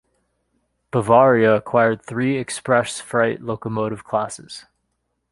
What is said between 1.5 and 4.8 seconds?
acquired three express freight locomotive classes.